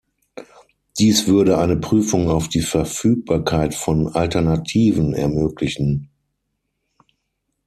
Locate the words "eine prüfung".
1.59-2.27